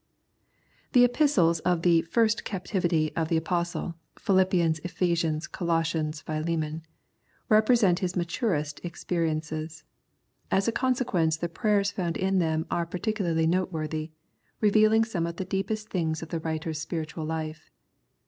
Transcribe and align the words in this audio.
The 0.93 1.03
Epistles 1.05 1.59
of 1.59 1.83
the 1.83 2.01
(first) 2.01 2.43
captivity 2.43 3.15
of 3.15 3.27
the 3.29 3.37
Apostle 3.37 3.93
(Philippians, 4.17 4.79
Ephesians, 4.79 5.45
Colossians, 5.45 6.21
Philemon) 6.21 6.81
represent 7.49 7.99
his 7.99 8.15
maturest 8.15 8.83
experiences. 8.83 9.83
As 10.49 10.67
a 10.67 10.71
consequence 10.71 11.37
the 11.37 11.47
prayers 11.49 11.91
found 11.91 12.17
in 12.17 12.39
them 12.39 12.65
are 12.71 12.87
particularly 12.87 13.45
noteworthy, 13.45 14.09
revealing 14.59 15.03
some 15.03 15.27
of 15.27 15.35
the 15.35 15.45
deepest 15.45 15.89
things 15.91 16.23
of 16.23 16.29
the 16.29 16.39
writer's 16.39 16.81
spiritual 16.81 17.25
life. 17.25 17.69